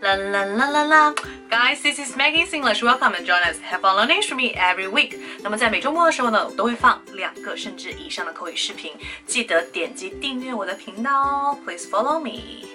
[0.00, 1.14] La la la la la.
[1.48, 2.82] Guys, this is Maggie's English.
[2.82, 3.58] Welcome and join us.
[3.60, 5.18] Have fun learning with me every week.
[5.42, 8.92] 那么在每周末的时候呢，我都会放两个甚至以上的口语视频，
[9.26, 11.58] 记得点击订阅我的频道哦。
[11.64, 12.66] Please follow me.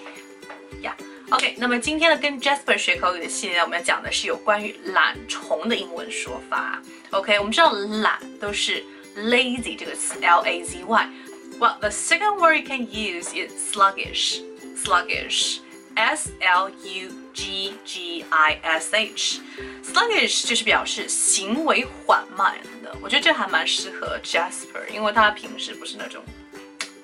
[0.82, 0.94] Yeah.
[1.30, 6.82] OK，那么今天呢，跟 Jasper 学口语的系列，我们要讲的是有关于懒虫的英文说法。
[7.12, 8.84] OK，我们知道懒都是
[9.16, 14.40] lazy 这个词，L A Z Y。Well, the second word you can use is sluggish.
[14.76, 15.60] Sluggish.
[15.96, 19.40] S L U G G I S H.
[19.84, 22.96] Sluggish 就是表示行为缓慢的。
[23.02, 26.24] 我觉得这还蛮适合 Jasper，因为他平时不是那种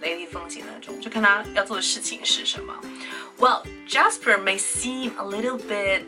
[0.01, 2.73] 雷厉风行的那种，就看他要做的事情是什么。
[3.37, 6.05] Well, Jasper may seem a little bit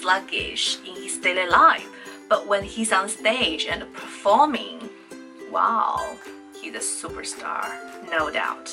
[0.00, 1.86] sluggish in his daily life,
[2.28, 4.80] but when he's on stage and performing,
[5.52, 6.00] wow,
[6.60, 7.66] he's a superstar,
[8.10, 8.70] no doubt.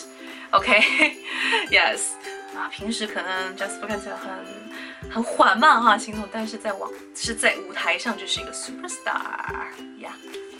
[0.52, 1.18] Okay,
[1.70, 2.16] yes.
[2.57, 9.67] 啊，平时可能 Jasper 看起来很很缓慢哈行动，但是在网是在舞台上就是一个 superstar。
[10.01, 10.13] Yeah,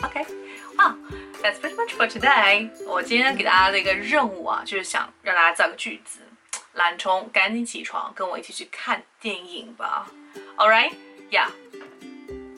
[0.03, 0.27] OK，
[0.77, 2.71] 哇、wow,，That's pretty much for today。
[2.87, 6.21] 我今天给大家的一个任务啊，就是想让大家造个句子。
[6.75, 10.07] 懒虫，赶紧起床，跟我一起去看电影吧。
[10.59, 10.93] All right,
[11.31, 11.49] yeah.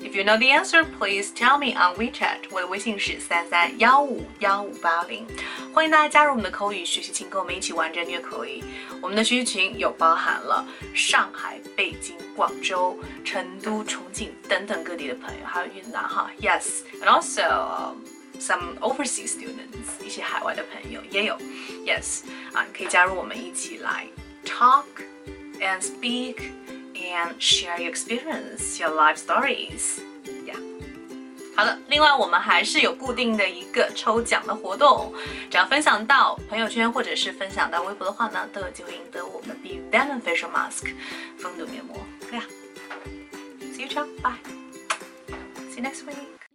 [0.07, 2.49] If you know the answer, please tell me on WeChat.
[2.51, 5.25] 我的微信是三三幺五幺五八零，
[5.73, 8.61] 欢迎大家加入我们的口语学习群，跟我们一起玩着虐口语。
[9.01, 16.29] 我们的学习群有包含了上海、北京、广州、成都、重庆等等各地的朋友，还有云南哈。
[16.41, 17.95] Yes, and also
[18.39, 21.37] some overseas students，一些海外的朋友也有。
[21.85, 24.05] Yes，啊，可以加入我们一起来
[24.45, 24.83] talk
[25.61, 26.35] and speak
[27.12, 30.00] and share your experience, your life stories.
[30.46, 30.58] Yeah.
[31.56, 35.12] 好的，另外我们还是有固定的一个抽奖的活动，
[35.50, 40.92] 只要分享到朋友圈或者是分享到微博的话呢，都有机会赢得我们 Bee Venom Facial Mask
[41.38, 41.96] 风度面膜。
[42.30, 42.46] 对呀、啊。
[43.74, 44.06] See you, ciao.
[44.22, 44.38] Bye.
[45.70, 46.47] See you next week.